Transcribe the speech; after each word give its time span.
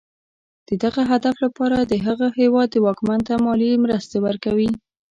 د 0.67 0.69
دغه 0.83 1.01
هدف 1.11 1.35
لپاره 1.45 1.77
د 1.81 1.93
هغه 2.05 2.27
هېواد 2.39 2.71
واکمن 2.85 3.19
ته 3.27 3.33
مالي 3.45 3.71
مرستې 3.85 4.17
ورکوي. 4.27 4.69